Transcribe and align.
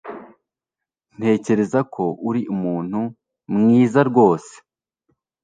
Ntekereza 1.17 1.79
ko 1.93 2.03
uri 2.29 2.41
umuntu 2.53 2.99
mwiza 3.53 3.99
rwose 4.09 4.53